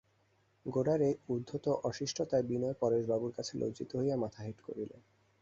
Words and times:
গোরার 0.65 1.01
এই 1.01 1.15
উদ্ধত 1.29 1.65
অশিষ্টতায় 1.89 2.47
বিনয় 2.49 2.75
পরেশবাবুদের 2.81 3.35
কাছে 3.37 3.53
লজ্জিত 3.57 3.91
হইয়া 3.95 4.15
মাথা 4.23 4.39
হেঁট 4.43 4.59
করিল। 4.61 4.91